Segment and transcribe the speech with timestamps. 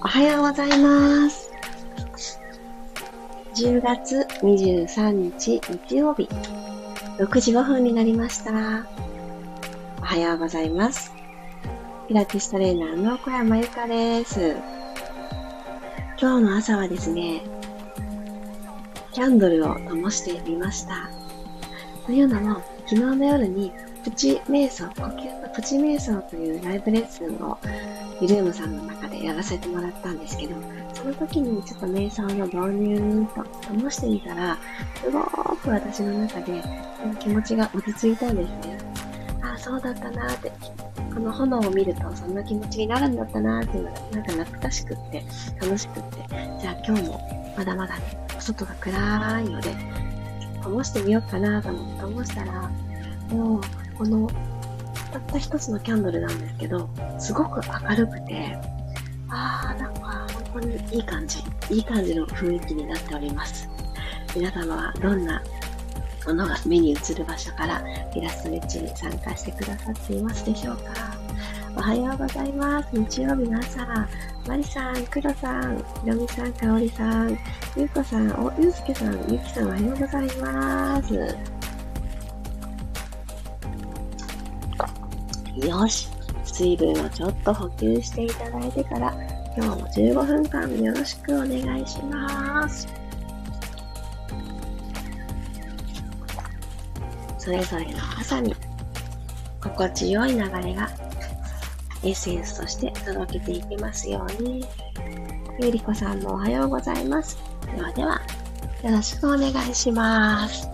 [0.00, 1.50] おはようございます。
[3.56, 6.28] 10月23日日曜日、
[7.18, 8.86] 6時5分になりました。
[10.00, 11.12] おはようございます。
[12.06, 14.54] ピラティストレーナーの小山由かです。
[16.20, 17.42] 今日の朝はですね、
[19.12, 21.10] キャンドルを灯してみました。
[22.06, 23.72] というのも、昨日の夜に
[24.04, 27.58] プチ瞑想、呼吸のプチ瞑想というライブレッスンを
[28.20, 30.54] ゆるーむさんの中でやらせてもらったんですけど、
[30.92, 32.56] その時にちょっと瞑想の導
[32.90, 34.58] 入と灯してみたら、
[34.96, 36.62] すごく私の中で
[37.20, 38.78] 気持ちが落ち着いたんですね。
[39.42, 40.52] ああ、そうだったなーって、
[41.14, 45.24] この炎を見るとそんな気持ちになるんだったなーっていうのがなんか懐かしくって、
[45.60, 46.26] 楽しくって、
[46.60, 49.76] じゃあ今日もまだまだね、外が暗いので、
[50.62, 52.68] 灯してみようかなと思って灯したら、
[53.30, 53.60] もう
[53.96, 54.28] この
[55.08, 58.56] たった一つのキャンドルなんですけど、すごく明るくて、
[59.28, 61.38] あー、なんか本当にいい感じ、
[61.70, 63.68] いい感じの雰囲気になっております。
[64.34, 65.42] 皆様はどんな
[66.26, 67.82] ものが目に映る場所から
[68.14, 71.16] イラストレッチに参加してくださっていますでしょうか？
[71.76, 72.88] おはようございます。
[72.92, 73.86] 日曜日の朝、
[74.46, 77.38] マリさん、クロさん、ひろみさん、かおりさん、
[77.76, 81.57] ゆうこさん、お、ゆうすけさん、ゆきさん、おはようございます。
[85.66, 86.08] よし。
[86.44, 89.12] 水分をちょっと補給していただいてから、
[89.56, 92.88] 今日も15分間よろしくお願いします。
[97.38, 98.54] それぞれの朝に
[99.62, 100.90] 心地よい流れが
[102.02, 104.64] エッセンスとして届けていきますように。
[105.60, 107.36] ゆりこさんもおはようございます。
[107.74, 108.20] ではでは、
[108.84, 110.68] よろしくお願いします。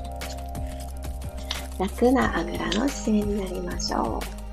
[1.79, 4.44] 楽なあぐらの姿勢になりましょう。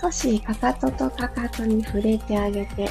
[0.00, 2.88] 少しかかととかかとに触れてあげて、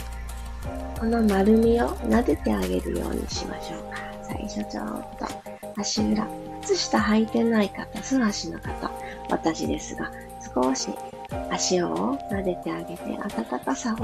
[0.99, 4.01] この丸みを撫でてあげるようにしましょうか。
[4.23, 5.25] 最初ちょっと
[5.77, 6.27] 足裏、
[6.63, 8.91] 靴下履いてない方、素足の方、
[9.29, 10.11] 私ですが、
[10.53, 10.89] 少し
[11.51, 13.97] 足を撫でてあげて、暖かさを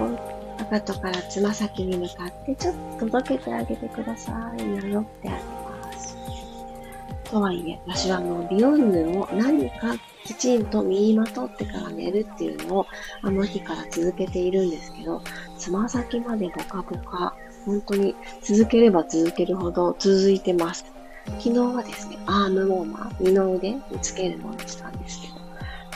[0.57, 4.63] かかとからつま先に向かってちょっと届けてあげてください。
[4.63, 5.60] なぞってあげます。
[7.31, 12.87] とはいえ、私はもうビヨンヌを何かきちんと身にまとってから寝るっていうのを
[13.21, 15.21] あの日から続けているんですけど、
[15.57, 17.33] つま先までボカボカ、
[17.65, 20.85] 本当に続ければ続けるほど続いてます。
[21.39, 25.33] 昨日はですね、アームウォーマー、二の腕につけるものにしたんですけど、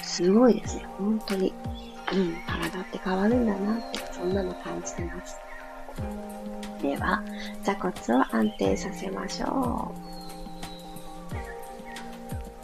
[0.04, 1.54] すごいですね、本当に。
[2.14, 5.38] うん、体って変わるんだなって、そんなの感じてます。
[6.82, 7.24] では、
[7.64, 9.92] 座骨を安定させましょ
[10.22, 10.25] う。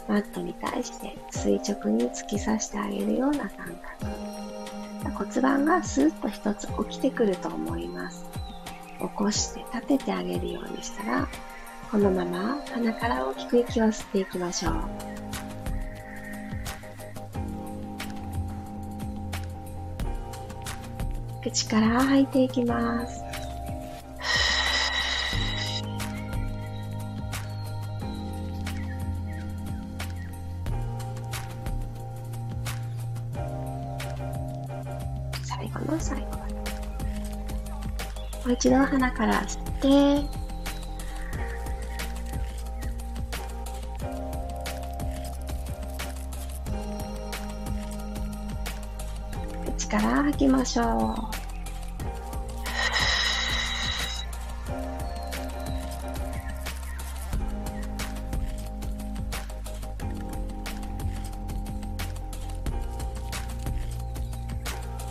[0.08, 5.14] マットに対して垂直に突き刺してあげるような感覚。
[5.14, 8.24] 骨盤がスーッと一つ起きてくると思います。
[8.98, 11.28] 起こして立ててあげるようにしたら、
[11.90, 14.74] このまま鼻から大きく息を吸っていきましょう。
[21.42, 23.21] 口から吐いていきます。
[38.62, 40.28] 一度鼻から吸って、
[49.76, 51.41] 口から吐きましょう。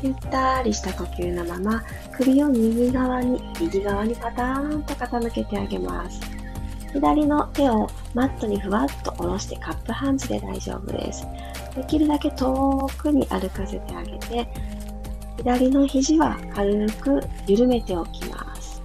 [0.03, 1.83] ゆったりした呼吸のまま
[2.17, 6.19] 首を右側に、右側にパターンと傾けてあげます。
[6.93, 11.25] 左の手をマットにふわっと下ろしてカップハンズで大丈夫です。
[11.75, 14.47] できるだけ遠くに歩かせてあげて、
[15.37, 18.81] 左の肘は軽く緩めておきます。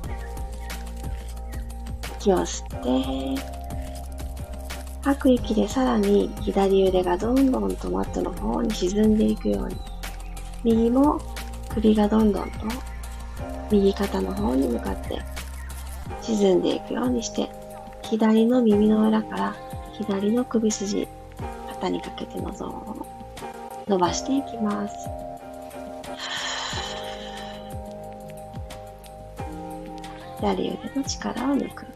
[2.20, 3.42] 息を吸って、
[5.02, 9.76] 吐く息でさらに左腕がどんどんとマットの方に沈んでいくように、
[10.66, 11.20] 右も
[11.68, 12.58] 首がどんどんと
[13.70, 15.22] 右肩の方に向かって
[16.20, 17.48] 沈んでいくようにして、
[18.02, 19.56] 左の耳の裏から
[19.92, 21.06] 左の首筋、
[21.68, 23.06] 肩にかけてのゾーンを
[23.86, 25.08] 伸ばしていきます。
[30.40, 31.86] 左腕の力を抜く。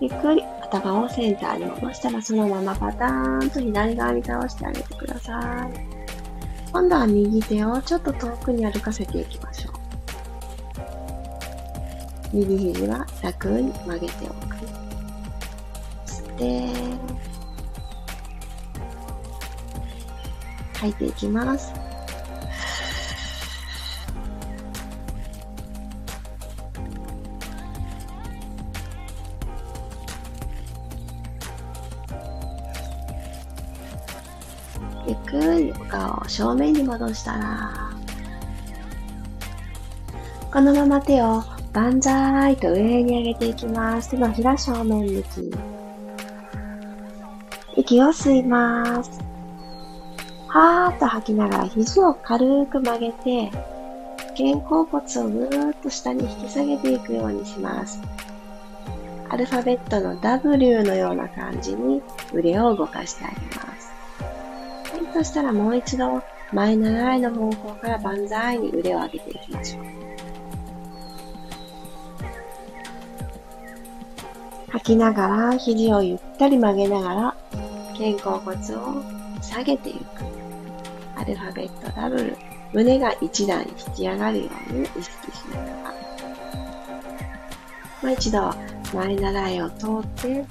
[0.00, 5.93] ゆっくり頭をセンターに戻したらそのままパターンと左側に倒してあげてください。
[6.74, 9.74] 今度は右手をちょっと遠くに歩かせていきましょう。
[12.32, 14.56] 右肘は楽に曲げておく。
[16.04, 16.68] 吸って、
[20.72, 21.83] 吐いていきます。
[35.40, 37.90] くりお顔を正面に戻したら、
[40.52, 41.42] このまま手を
[41.72, 44.10] 万歳と上に上げていきます。
[44.10, 45.50] 手のひら正面向き。
[47.76, 49.10] 息を吸います。
[50.46, 53.50] はーっと吐きながら肘を軽く曲げて、
[54.36, 58.00] 肩甲骨をぐーっと下に引き下げていくようにします。
[59.28, 62.00] アルファベットの W のような感じに
[62.32, 63.73] 腕を動かしてあげます。
[65.14, 66.20] そしたらもう一度
[66.52, 69.84] 前習いの方向から万歳に腕を上げていきましょう。
[74.70, 77.36] 吐きながら肘をゆったり曲げながら
[77.96, 78.60] 肩甲骨を
[79.40, 80.00] 下げていく。
[81.14, 82.36] アルファベットダブル。
[82.72, 85.94] 胸が一段引き上がるように意識しながら。
[88.02, 88.52] もう一度
[88.92, 90.44] 前習いを通って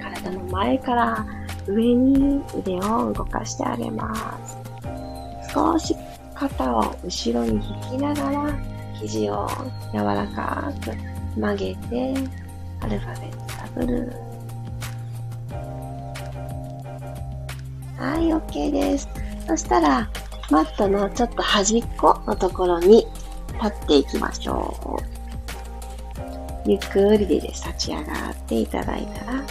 [0.00, 1.24] 体の前から
[1.68, 4.14] 上に腕を動かしてあげま
[4.46, 4.56] す。
[5.52, 5.94] 少し
[6.34, 8.58] 肩を後ろに引きながら
[8.94, 9.48] 肘を
[9.92, 12.14] 柔らかく曲げて
[12.80, 14.12] アルファベットダブル。
[17.96, 19.08] はい、OK です。
[19.46, 20.08] そしたら、
[20.50, 23.06] マットのちょっと端っこのところに
[23.54, 26.70] 立っていきましょう。
[26.70, 29.42] ゆっくりで立ち上がっていただいたら、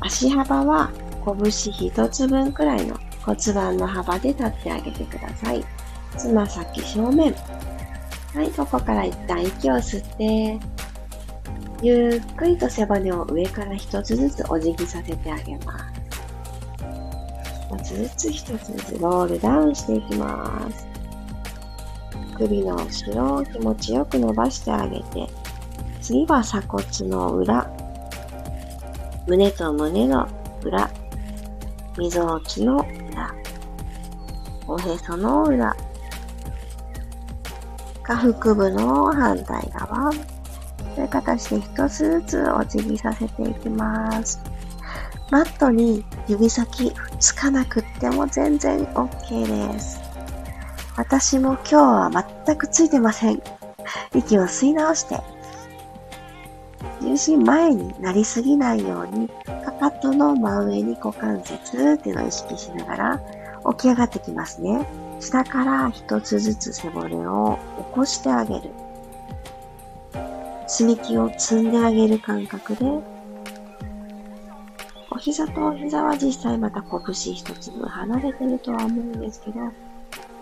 [0.00, 0.90] 足幅は
[1.24, 5.64] 拳一つ分くらいの骨盤の幅で立ってあげてください。
[6.16, 7.34] つま先正面。
[8.34, 10.58] はい、ここから一旦息を吸って、
[11.82, 15.84] ゆっくりと背骨を上から一つずつお辞儀させてあげます。
[17.70, 20.86] 一つずつ一つずつロールダウンしていきます。
[22.36, 25.28] 首の後ろを気持ちよく伸ばしてあげて、
[26.00, 27.70] 次は鎖骨の裏、
[29.28, 30.26] 胸と胸の
[30.64, 30.90] 裏、
[31.98, 33.34] みぞおちの裏、
[34.66, 35.76] おへその裏、
[38.02, 40.18] 下腹部の反対側、そ
[40.96, 44.40] ういう形で一つずつお辞儀させていきます。
[45.30, 50.00] マットに指先つかなくっても全然 OK です。
[50.96, 53.42] 私も今日は全くついてません。
[54.14, 55.20] 息を吸い直して、
[57.00, 59.28] 重心前になりすぎないように、
[59.64, 63.20] かかとの真上に股関節っていうのを意識しながら
[63.72, 64.86] 起き上がってきますね。
[65.20, 68.70] 下から一つずつ背骨を起こしてあげる。
[70.66, 72.84] 積み木を積んであげる感覚で、
[75.10, 79.56] お膝とお膝は実際また拳一つ分離れてるとは思うんですけど、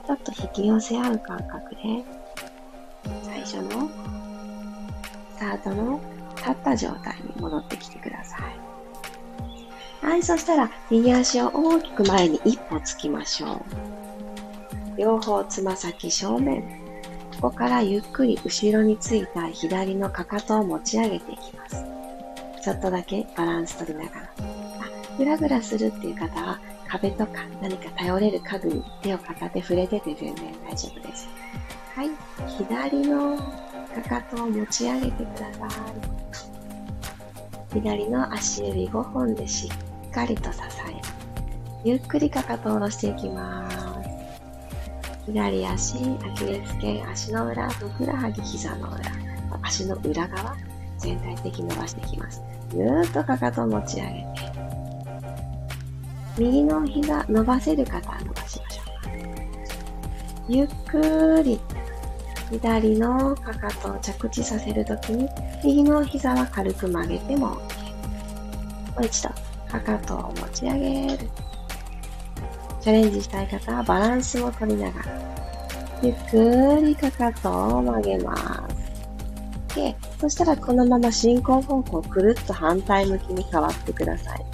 [0.07, 2.05] ちょっと引き寄せ合う感覚で、
[3.25, 3.89] 最初の
[5.37, 6.01] スタートの
[6.47, 10.07] 立った状態に戻ってきてください。
[10.07, 13.61] はい、そしたら右足を大きく前に一歩つきましょう。
[14.97, 16.63] 両方つま先正面。
[17.41, 21.85] ここからゆっくり後ろについた左のかかとを持ち上げていきます。
[22.63, 24.23] ちょっとだけバランス取りながら。
[24.23, 24.29] あ、
[25.19, 31.29] ぐらぐらするっていう方は壁とか何か頼れる家具に手を片手触れてて全然大丈夫です。
[31.95, 32.11] はい。
[32.59, 36.06] 左のかかとを持ち上げてください。
[37.77, 39.71] 左の足指5本でし
[40.09, 41.01] っかりと支え、
[41.85, 44.09] ゆっくりかかとを下ろしていきます。
[45.27, 48.99] 左足、アキレス腱、足の裏、ふくらはぎ、膝の裏、
[49.63, 50.57] 足の裏側、
[50.97, 52.43] 全体的に伸ばしていきます。
[52.73, 54.27] ぐーっとかかとを持ち上げて、
[56.39, 58.87] 右の膝伸ばせる方は伸ばしましょう。
[60.49, 61.61] ゆっくり、
[62.51, 65.29] 左のかかとを着地させるときに、
[65.65, 67.66] 右の膝は軽く曲げても。
[68.97, 69.29] もう一度、
[69.71, 71.29] かかとを持ち上げる。
[72.81, 75.07] チャレンジしたい方はバランスを取りながら、
[76.03, 78.35] ゆっくりかかとを曲げま
[79.69, 79.75] す。
[79.75, 84.47] で、そしたらこのまま進行方向くるっと反対向きに変わってください。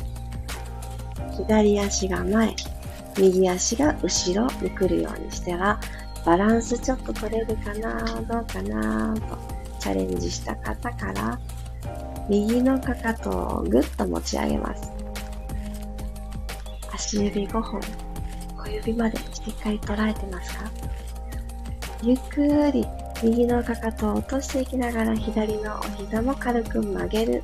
[1.36, 2.56] 左足が前、
[3.18, 5.80] 右足が後ろに来るようにしたら、
[6.26, 9.38] バランスちょっと取れるかなどうかなと
[9.78, 11.38] チャレンジした方から、
[12.32, 14.90] 右のかかとをぐっと持ち上げます。
[16.90, 17.78] 足指5本、
[18.56, 20.70] 小指までしっかり捉えてますか？
[22.02, 22.86] ゆっくり
[23.22, 27.42] 右のかかとを落としていきながら左のお膝も軽く曲げる。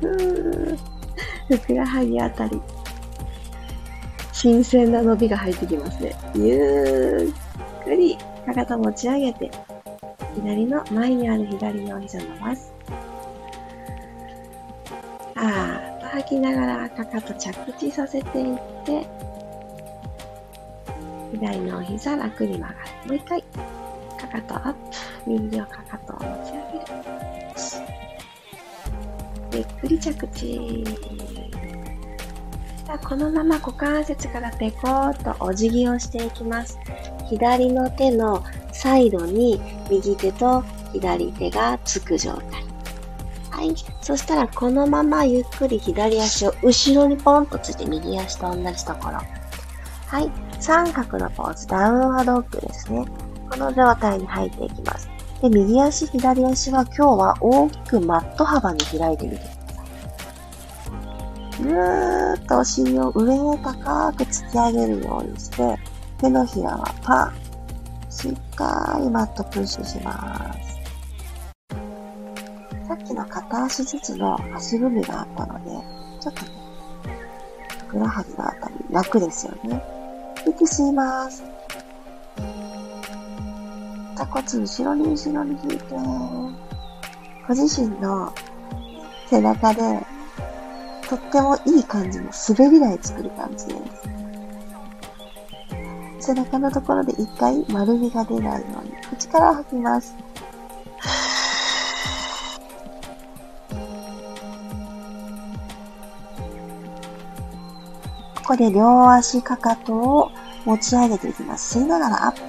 [0.00, 0.78] ふー
[1.46, 2.60] ふくらはぎあたり。
[4.32, 6.16] 新鮮な伸びが入ってきますね。
[6.34, 7.32] ゆ
[7.80, 9.48] っくりかかと持ち上げて、
[10.34, 12.72] 左の前にある左のお膝伸ばす。
[16.12, 19.06] 吐きながらかかと着地させていって、
[21.32, 23.08] 左のお膝楽に曲がる。
[23.08, 23.42] もう一回。
[24.20, 24.78] かかとアップ。
[25.26, 26.92] 右のかかとを持ち上げる。
[29.54, 30.84] ゆっくり着地。
[32.86, 36.78] さあ、このまま股関節からペコーっとお辞儀をしていきます。
[37.30, 42.71] 左の手のサイドに右手と左手がつく状態。
[43.62, 43.74] い。
[44.00, 49.18] そしたら、このままゆっくり左足を後ろにポンとついて右足と同じところ。
[50.06, 50.30] はい。
[50.60, 53.04] 三角のポーズ、ダウンワードッグですね。
[53.50, 55.08] この状態に入っていきます。
[55.40, 59.56] で、右足、左足は今日は大きくマット幅に開いてみてくださ
[61.58, 61.62] い。
[61.62, 65.76] ぐーっとお尻を上へ高く突き上げるようにして、
[66.18, 67.34] 手のひらはパン。
[68.10, 70.81] しっかりマットプッシュします。
[73.02, 75.70] さっきの片足ずつの足踏みがあったので、
[76.20, 76.48] ちょっとね、
[77.80, 79.82] ふくらはぎのあたり楽ですよね。
[80.46, 81.42] 息吸います。
[84.16, 85.84] 座骨後ろに後ろに引いて、
[87.48, 88.32] ご自身の
[89.28, 89.80] 背中で、
[91.08, 93.74] とってもいい感じの滑り台作る感じで
[96.20, 96.26] す。
[96.28, 100.14] 背中のところで一回丸みが出ないように、口から吐きます。
[108.52, 110.30] ここで両足かかとを
[110.66, 111.78] 持ち上げていきます。
[111.78, 112.42] 吸いながらアップ。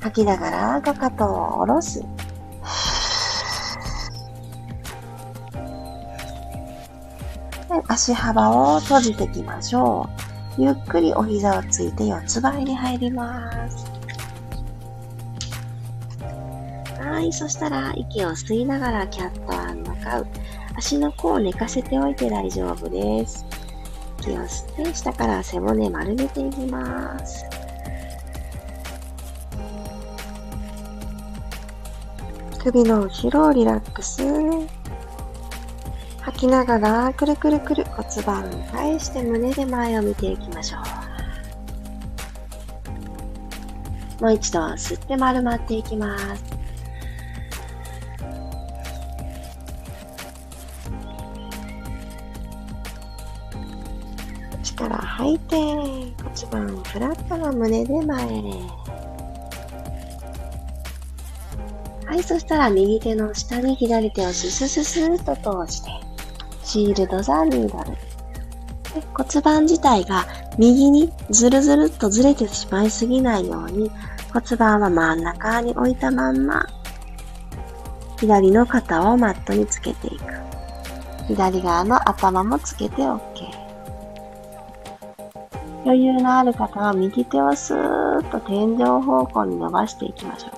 [0.00, 2.02] 吐きながらかかとを下ろす。
[7.86, 10.08] 足幅を閉じていきましょ
[10.56, 10.62] う。
[10.62, 13.84] ゆっくりお膝をついて四つ倍に入ります。
[16.98, 20.26] はい、そしたら息を吸いながらキャットカウ。
[20.78, 23.44] 足の甲を寝かせておいて大丈夫です。
[24.20, 27.44] 息を吸って下から背骨丸めていきます。
[32.62, 34.22] 首の後ろをリラックス。
[36.20, 40.78] 吐きながら、くるくるくる骨盤を返して胸で前を見ていきましょ
[44.20, 44.22] う。
[44.22, 46.47] もう一度吸って丸まっていきます。
[55.28, 56.14] いて骨
[56.50, 58.88] 盤フラットな胸で前へ。
[62.06, 65.90] はい、そしたら右手の下に左手をススススーと通して、
[66.64, 67.90] シールドザニードル。
[68.94, 73.90] で骨盤自体が右にずるずるっとずれてしまいすぎないように
[74.32, 76.66] 骨盤は真ん中に置いたまんま
[78.18, 80.24] 左の肩をマットにつけていく。
[81.28, 83.57] 左側の頭もつけて OK。
[85.84, 90.52] 余裕のある方は右手をスーッと天井方向に伸ばしていきましょう。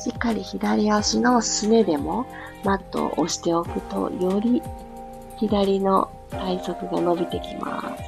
[0.00, 2.26] しっかり左足のすねでも
[2.64, 4.62] マットを押しておくと、より
[5.36, 8.02] 左の体側が伸びてきます。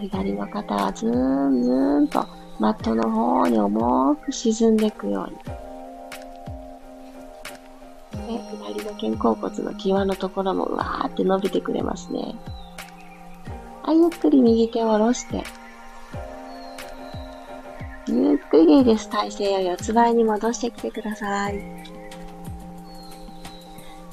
[0.00, 2.26] 左の肩はズーンズーンと
[2.58, 5.63] マットの方に重く沈んでいくように。
[8.94, 12.34] 肩甲骨の際のところもわーって伸びてくれますね。
[13.82, 15.44] はい、ゆっくり右手を下ろして、
[18.08, 19.08] ゆっくりでいいです。
[19.10, 21.60] 体勢を四つ倍に戻してきてください。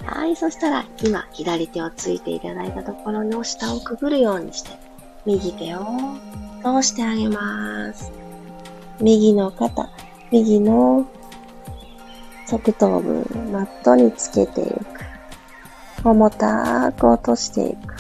[0.06, 4.72] はい、そしたら今左手をついていただいたところの下をくぐるようにして、
[5.26, 5.86] 右手を
[6.64, 8.12] 通してあげます。
[9.00, 9.90] 右の肩、
[10.32, 11.06] 右の
[12.52, 13.14] 側頭部、
[13.54, 14.76] マットにつけていく。
[16.04, 17.96] 重たく落としていく。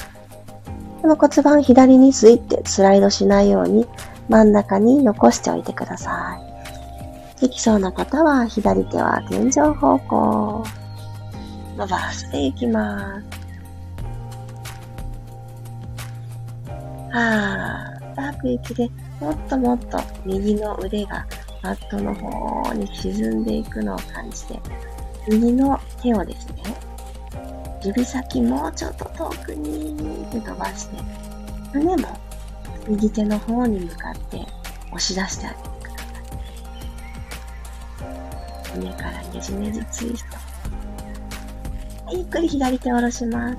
[1.01, 3.87] この骨盤左にスイってスライドしないように
[4.27, 6.37] 真ん中に残しておいてくださ
[7.37, 7.41] い。
[7.41, 10.63] できそうな方は左手は天井方向。
[11.77, 13.25] 伸ばしていきます。
[17.11, 18.89] はぁ、吐く息で
[19.21, 21.25] もっともっと右の腕が
[21.63, 24.59] マットの方に沈んでいくのを感じて、
[25.29, 26.63] 右の手をですね、
[27.83, 30.97] 指先もうちょっと遠くにって伸ばして、
[31.73, 32.17] 胸も
[32.87, 34.37] 右手の方に向かって
[34.87, 36.03] 押し出してあげてくださ
[38.73, 38.77] い。
[38.77, 40.37] 胸からねじねじツイスト。
[42.11, 43.57] ゆっくり左手を下ろします。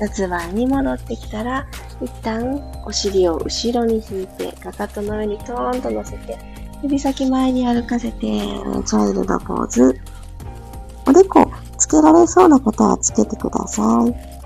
[0.00, 1.66] 四つ倍に戻ってきたら、
[2.02, 6.38] 一旦お尻を後ろに引いて、かかとの上にトーンと乗せて、
[6.82, 9.98] 指先前に歩かせて、チャイルドポーズ。
[11.06, 14.36] おでこ、つけられそうな方はつけてください。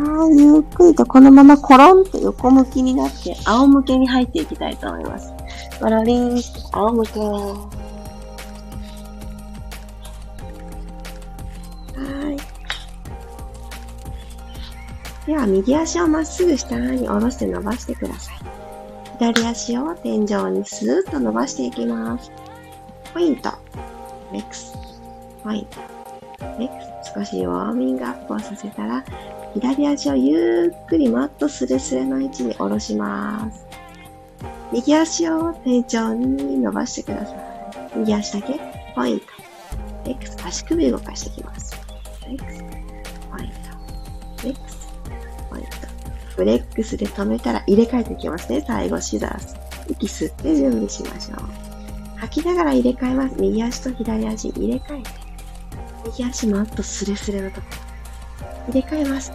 [0.00, 5.32] はい、ゆっくりとこのままコロンと横向きになって、仰向けに入っていきたいと思います。
[5.80, 6.40] ゴロリン、
[6.72, 7.77] 仰向け。
[15.28, 18.36] では、右足をまっすぐ下に下ろして伸ばしてください。
[19.18, 22.32] 左足を天井にスーッと伸ばしていきます。
[23.12, 23.50] ポイント。
[24.32, 24.72] レックス。
[25.44, 25.80] ポイント。
[26.58, 27.12] レックス。
[27.14, 29.04] 少しウォーミングアップをさせたら、
[29.52, 33.66] 左足をゆっくりマットスレスレの位置に下ろします。
[34.72, 37.98] 右足を天井に伸ばしてください。
[37.98, 38.58] 右足だけ、
[38.94, 39.26] ポイント。
[40.06, 41.78] X、足首動かしていきます。
[42.26, 42.64] X、
[43.30, 43.58] ポイント。
[44.38, 44.67] X、ポイント。
[46.38, 48.62] フレックスで止めたら入れ替えていきますね。
[48.64, 49.56] 最後、シザース。
[49.88, 52.18] 息吸って準備しましょう。
[52.18, 53.34] 吐きながら入れ替えます。
[53.40, 55.10] 右足と左足入れ替えて。
[56.06, 57.66] 右足マットスレスレのとこ
[58.70, 58.72] ろ。
[58.72, 59.32] 入れ替えます。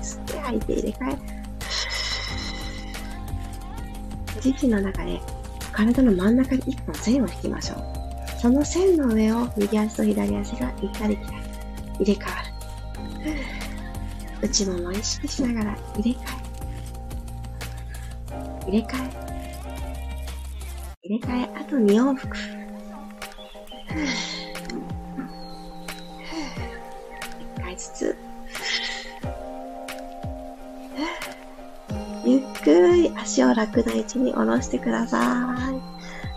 [0.00, 1.18] 吸って吐いて入れ替え。
[4.40, 5.20] 時期の中で
[5.72, 8.40] 体の真ん中に一本線を引きましょう。
[8.40, 11.42] その線の上を右足と左足が行ったり来たり
[11.98, 12.43] 入れ替わる。
[14.44, 16.24] 内もも意識しながら入れ替
[18.66, 18.70] え。
[18.70, 19.10] 入れ替え。
[21.02, 22.36] 入れ替え、あと2往復。
[27.56, 28.14] 1回ずつ。
[32.26, 35.80] ゆっくり足を楽な位置に下ろしてください。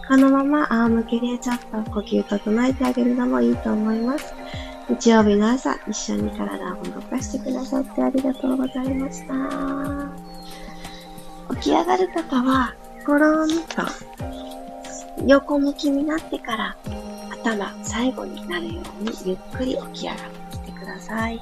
[0.08, 4.34] このまま仰向けでちょっと呼吸整えてあげるのもいいと思います。
[4.90, 9.34] 日曜日の朝、一緒に体を動かしてくださってありがとうございました。
[11.56, 12.74] 起き上がる方は、
[13.06, 13.56] コロンと
[15.26, 16.78] 横向きになってから
[17.32, 20.18] 頭最後になるようにゆっくり起き上がっ
[20.52, 21.42] てきてください。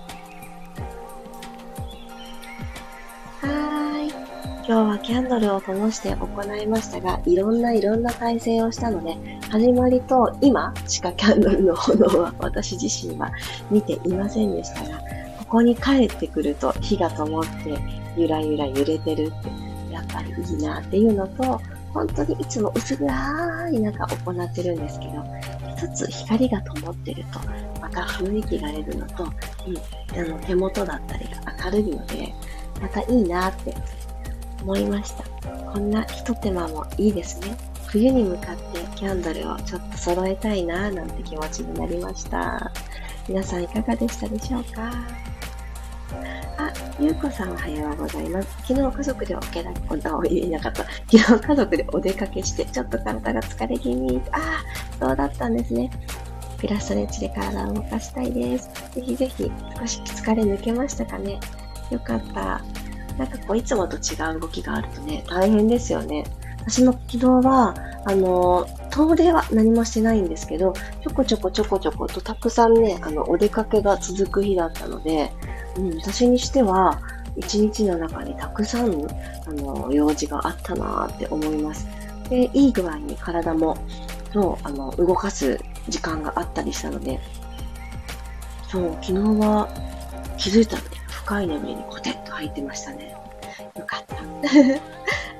[4.68, 9.16] 今日はキャンドルを灯して行いましたが、いろんないろんな体勢をしたので、
[9.52, 13.32] 始まりと今しかキャンドルの炎は私自身は
[13.70, 14.98] 見ていませんでしたが、
[15.38, 17.78] ここに帰ってくると火が灯って
[18.18, 21.62] ゆらゆら揺れてるって、やっぱりいいなっていうのと、
[21.94, 25.24] 本当にいつも薄暗い中行ってるんですけど、
[25.78, 27.40] 一つ光が灯ってると、
[27.80, 32.34] また雰囲気が出るのと、うん、あの手元だったりが明るいので、
[32.82, 33.76] またいいなって
[34.66, 35.24] 思いました。
[35.72, 37.56] こんな一手間もいいですね。
[37.86, 42.72] 冬に向かってキャンドルをちょっと揃えたいななんて気持ちになりました。
[43.30, 44.92] 皆さんいかがでしたでしょうか？
[46.58, 48.50] あ、ゆうこさんおはようございます。
[48.68, 49.72] 昨日家族でおけだ、
[50.16, 50.84] お言えなかった。
[51.12, 54.20] 昨日家族でお出かけして、ちょっと体が疲れ気味。
[54.32, 55.92] ああ、そうだったんですね。
[56.58, 58.70] ピラストレッチで体を動かしたいです。
[58.96, 61.40] ぜひぜひ、少し疲れ抜けましたかね。
[61.92, 62.64] よかった。
[63.18, 66.26] なんかこう、いつもと違う動きがあるとね、大変ですよね。
[66.60, 67.76] 私も昨日は、
[68.06, 70.74] あの、遠出は何もしてないんですけど、
[71.04, 75.32] ちょこちょこちょこちょことたくさんね、あの、お出かけが続く日だったので、
[75.78, 77.00] うん、私にしては、
[77.38, 78.90] 一日の中にたくさん、
[79.48, 81.88] あの、用事があったなーって思います。
[82.30, 83.78] で、いい具合に体も、
[84.34, 87.20] そう、あの、動かす時間があったりしたので、
[88.70, 89.68] そう、昨日は
[90.38, 93.16] 気づいたらね、深い眠りにコテッ入ってましたね。
[93.76, 94.16] よかった。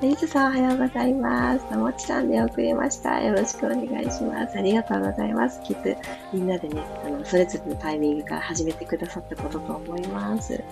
[0.02, 1.64] リズさんおはようございます。
[1.70, 3.22] ともちさんで送りました。
[3.22, 4.58] よろしくお願いします。
[4.58, 5.62] ありがとうございます。
[5.62, 5.88] きっと
[6.34, 10.62] みんなでね、あの、それぞれのタイミングから始めてくださったことと思います。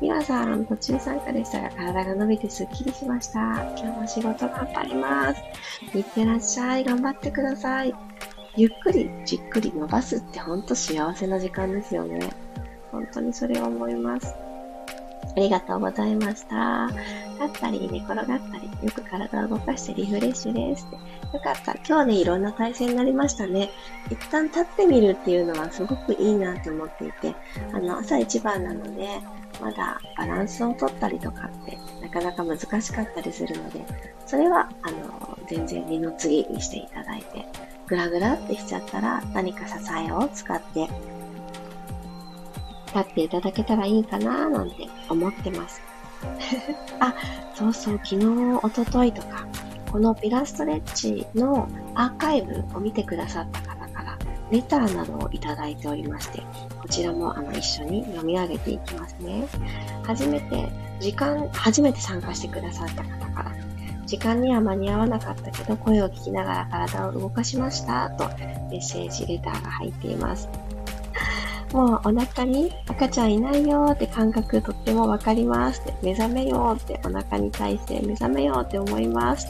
[0.00, 3.38] みわさん、途中参加でしたが、体が伸びてすっきりしました。
[3.76, 5.42] 今日も仕事頑張ります。
[5.94, 6.84] いってらっしゃい。
[6.84, 7.94] 頑張ってください。
[8.56, 12.18] ゆっくりじっくり伸ばすってほんと幸せな時間ですよね。
[12.90, 14.34] 本当にそれを思います。
[15.36, 16.88] ありがとうございました。
[17.40, 20.86] 立ったり寝転がったり、よく体を動かしてリフレッシュです
[21.32, 21.74] よかった。
[21.86, 23.70] 今日ね、いろんな体勢になりましたね。
[24.10, 27.34] 一旦立ってみるっていうのはすごくいいなと思っていて、
[27.72, 29.20] あの、朝一番なので、
[29.60, 33.84] まだバランスを取ったりとかってなかなか難しかったりするので、
[34.26, 37.46] それは、あの、全然二の次にしていただいて、
[37.86, 39.74] グラグラってしちゃったら何か支
[40.06, 40.88] えを使って
[42.94, 45.80] 立っていただけたらいいかななんて思ってます。
[47.00, 47.14] あ、
[47.54, 48.26] そうそう、昨日、
[48.62, 49.46] おとといとか、
[49.90, 54.18] このピラストレッチのアーカイブを見てくださった方から、
[54.50, 56.42] レターなどをいただいておりまして、
[56.80, 59.46] こちらもあの一緒に読み上げていきますね。
[60.04, 60.68] 初めて、
[61.00, 63.52] 時間、初めて参加してくださった方から、
[64.06, 68.28] 時間には間に合わなかったけど、声を聞きながら体を動かしました、と
[68.70, 70.48] メッセージ、レターが入っています。
[71.72, 79.46] もうお腹に赤ちゃんいないよって感覚とってもわかりますって、目覚めようってお腹に対して目覚めようって思います。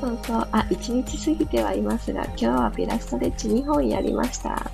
[0.00, 4.70] そうそう、あ、1日過ぎてはいますが、今日はピラストレッチ2本やりました。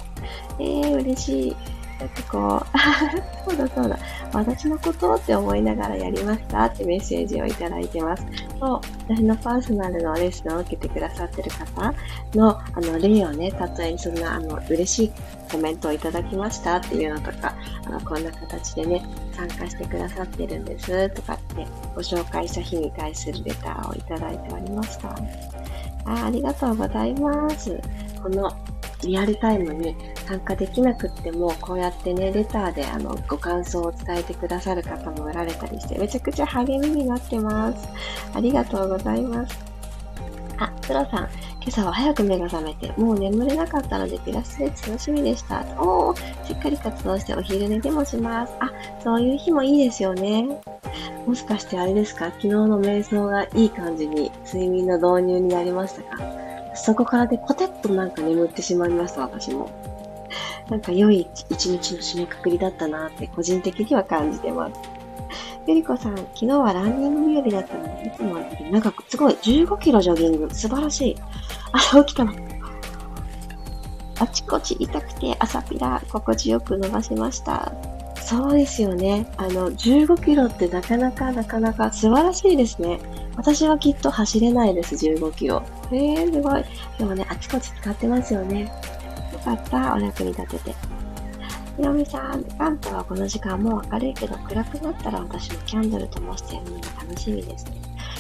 [0.61, 1.57] えー、嬉しい。
[1.99, 3.99] なんかこう、 そうだそうだ、
[4.33, 8.25] 私のことって思いながらやりましたってメッセージをいただいてます。
[8.61, 11.95] と、私のパーソナルのレッスンを受けてくださってる方
[12.35, 15.13] の、あの、例をね、例えにそんな、あの、嬉しい
[15.51, 17.55] コメントをいただきましたっていうのとか、
[17.87, 25.09] あの、こんな形でね、参加してくださってるんですとかってご紹介した日に対するレターをいただいておりました。
[26.05, 27.79] あありがとうございます。
[28.23, 28.53] この
[29.03, 29.95] リアルタイムに
[30.27, 37.89] 参加できなくっても、こうやってね、レターであの、ご感想を伝えてくださる方もおられたりして、めちゃくちゃ励みになってます。
[38.35, 39.59] ありがとうございます。
[40.59, 41.29] あ、プロさん、
[41.61, 45.61] 今朝は早く目が覚めて、もう眠れなかったのでピラストレッチ楽しみでした。
[45.79, 48.55] おー、しっかり活動してお昼寝でもします。
[48.61, 48.71] あ、
[49.03, 50.49] そういう日もいいですよね。
[51.27, 52.27] もしかしてあれですか？
[52.27, 56.46] 昨日の瞑想がいい感じに睡眠の導入になりましたか？
[56.77, 59.71] そこからでコテッとなんか眠ってしまいました、私も。
[60.69, 64.81] なんか良い一日の締めくくりだったなって個人的には感じてます。
[65.67, 71.17] ゆりこさん、昨日はランニング日和だったので、いつもより長く、すごい、15キロジョギング、素晴らしい。
[71.73, 72.33] 朝起きたの。
[74.19, 77.73] あちこち痛くて朝ピラ心地よく伸ばしました。
[78.17, 79.27] そうですよね。
[79.37, 82.99] あの、15キロってなかなかなかなか素晴らしいですね。
[83.37, 85.63] 私はきっと走れないです、15キロ。
[85.93, 86.65] えー、すごい。
[86.99, 88.63] でもね、あちこち使ってますよね。
[89.33, 90.75] よかった、お役に立てて。
[91.77, 97.67] ひろみさん、関東はこの時間もう明るいけど暗くなったら私もキャンドル灯してるのが楽しみです。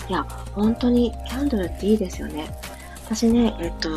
[0.08, 0.22] いや、
[0.54, 2.46] 本当にキャンドルっていいですよね。
[3.06, 3.88] 私ね、えっと、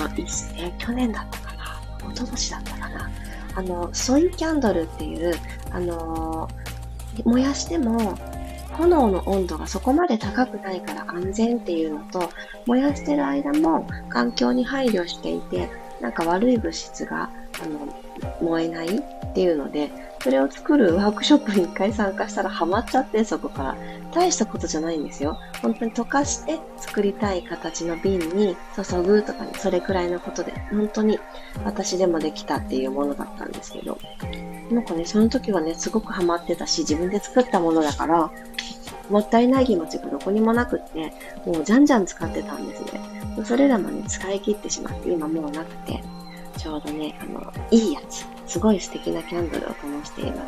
[0.56, 3.12] え去年だったかな一昨年だったかな
[3.56, 5.34] あの、ソイキャンドルっていう、
[5.72, 6.48] あの
[7.26, 8.18] 燃やしても
[8.80, 12.30] 炎の温度がそこまで高くないから安全っていうのと、
[12.66, 17.30] 燃やしてる間も環境に配慮していて、なんか悪い物質が
[17.64, 17.88] あの
[18.42, 19.92] 燃えないっていうので、
[20.22, 23.76] それを作るワークショップに一回参加したらハマっちゃって、そこから。
[24.14, 25.38] 大したことじゃないんですよ。
[25.62, 31.20] 本当に溶かして作りたい形の瓶に注ぐとかに、それくらいのことで、本当に
[31.64, 33.98] 私でもできたっていうものだったんですけど。
[34.72, 38.32] なんかね、その時はね、すごくハマってたし、自分で作ったものだから、
[39.10, 41.14] もったいない気持ちがどこにもなくって、
[41.46, 43.02] もうじゃんじゃん使ってたんですね。
[43.46, 46.04] それらもね、使い切ってしまって、今もうなくて、
[46.60, 50.44] ちょうどね、あの、いいやつ、すごい素敵なキャンドルを灯していま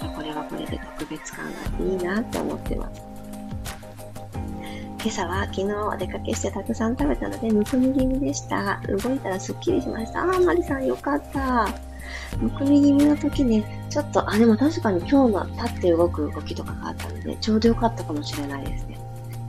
[0.00, 0.08] す。
[0.16, 3.02] これはこれで特別感がいいなって思ってます。
[5.00, 8.80] 今朝は昨日お出かけしてたくさん食べたので、むくみ気味でした。
[8.88, 10.24] 動いたらすっきりしました。
[10.24, 11.68] あー、マリさんよかった。
[12.40, 18.98] むくみ気味の時ね、ちょっと、あ、でも確かに今日の立って動く動きとかがあったので、ちょうどよかったかもしれないですね。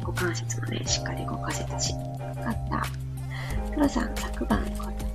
[0.01, 1.93] 股関節もね、しっかり動かせたし。
[1.93, 1.97] よ
[2.43, 2.83] かった。
[3.73, 4.63] 黒さん、昨晩、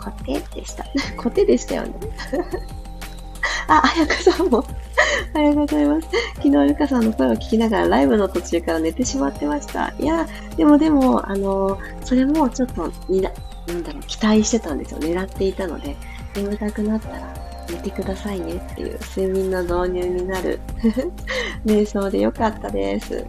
[0.04, 0.84] コテでした。
[1.16, 1.94] コテでしたよね。
[3.68, 4.64] あ、あやかさんも
[5.34, 6.08] ありがとうございます。
[6.36, 9.94] 昨日、ゆかさんの声を聞きながらライブの途中から寝てしまってました。
[9.98, 13.30] いや、でもでも、あのそれもちょっと、にな、
[13.66, 14.98] なんだろう、期待してたんですよ。
[15.00, 15.96] 狙っていたので、
[16.34, 17.34] 眠たくなったら
[17.70, 20.60] 寝てくださいねっていう睡眠の導入になる
[21.64, 23.24] 瞑想でよかったです。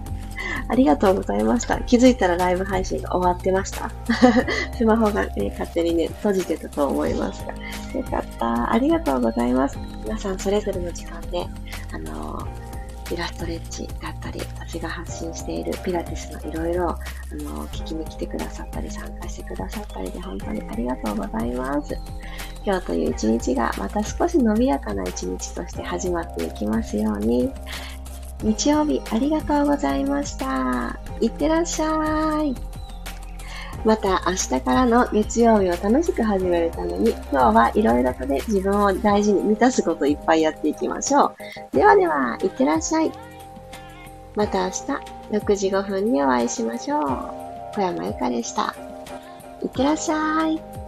[0.67, 1.79] ありがとうございました。
[1.81, 3.91] 気づいたらライブ配信が終わってました。
[4.77, 7.53] スマホが、ね、勝手にね、閉じてたと思いますが。
[7.97, 8.73] よかった。
[8.73, 9.77] ありがとうございます。
[10.03, 11.45] 皆さんそれぞれの時間で、
[11.93, 16.97] あのー、イラストレッチだったり、私が発信しているピラティスのいろいろ、あ
[17.35, 21.95] の、聞きに来てくださったり、参加してくださったりで、本当にありがとうございます。
[22.65, 27.51] 今日という一日がまた少し伸びやかな一日として始まっていきますように。
[28.45, 30.99] 日曜日ありがとうございました。
[31.19, 32.53] いってらっしゃい。
[33.83, 41.35] また明日からの月曜日を楽しく始めるために、今日はいろいろとで自分を大事に満たすこといっぱいやっていきましょう。
[41.75, 43.11] ではでは、いってらっしゃい。
[44.35, 44.75] また明日
[45.31, 47.01] 6時5分にお会いしましょう。
[47.73, 48.75] 小山由かでした。
[49.63, 50.84] いってらっしゃい。